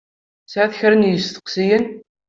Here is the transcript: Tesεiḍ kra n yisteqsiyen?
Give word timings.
Tesεiḍ 0.45 0.71
kra 0.79 0.95
n 0.95 1.07
yisteqsiyen? 1.09 1.85